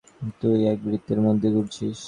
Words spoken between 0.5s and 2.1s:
এক বৃত্তের মধ্যেই ঘুরছিস!